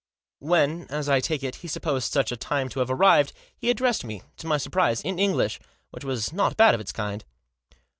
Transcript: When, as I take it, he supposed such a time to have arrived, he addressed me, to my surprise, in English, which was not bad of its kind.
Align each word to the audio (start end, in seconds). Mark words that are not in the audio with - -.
When, 0.39 0.87
as 0.89 1.07
I 1.07 1.19
take 1.19 1.43
it, 1.43 1.57
he 1.57 1.67
supposed 1.67 2.11
such 2.11 2.31
a 2.31 2.35
time 2.35 2.69
to 2.69 2.79
have 2.79 2.89
arrived, 2.89 3.33
he 3.55 3.69
addressed 3.69 4.03
me, 4.03 4.23
to 4.37 4.47
my 4.47 4.57
surprise, 4.57 5.01
in 5.03 5.19
English, 5.19 5.59
which 5.91 6.03
was 6.03 6.33
not 6.33 6.57
bad 6.57 6.73
of 6.73 6.81
its 6.81 6.91
kind. 6.91 7.23